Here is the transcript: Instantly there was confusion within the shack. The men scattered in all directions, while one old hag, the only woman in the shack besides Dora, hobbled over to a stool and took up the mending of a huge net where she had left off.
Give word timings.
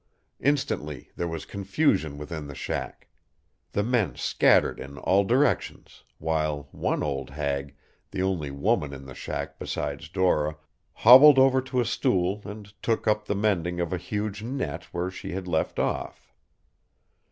Instantly 0.39 1.11
there 1.15 1.27
was 1.27 1.45
confusion 1.45 2.17
within 2.17 2.47
the 2.47 2.55
shack. 2.55 3.07
The 3.73 3.83
men 3.83 4.15
scattered 4.15 4.79
in 4.79 4.97
all 4.97 5.23
directions, 5.23 6.03
while 6.17 6.69
one 6.71 7.03
old 7.03 7.29
hag, 7.29 7.75
the 8.09 8.23
only 8.23 8.49
woman 8.49 8.93
in 8.93 9.05
the 9.05 9.13
shack 9.13 9.59
besides 9.59 10.09
Dora, 10.09 10.57
hobbled 10.91 11.37
over 11.37 11.61
to 11.61 11.81
a 11.81 11.85
stool 11.85 12.41
and 12.45 12.73
took 12.81 13.07
up 13.07 13.25
the 13.25 13.35
mending 13.35 13.79
of 13.79 13.93
a 13.93 13.97
huge 13.97 14.41
net 14.41 14.85
where 14.85 15.11
she 15.11 15.33
had 15.33 15.47
left 15.47 15.77
off. 15.77 16.33